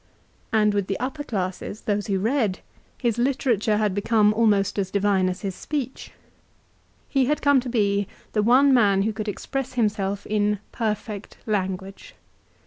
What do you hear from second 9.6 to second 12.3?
himself in perfect language.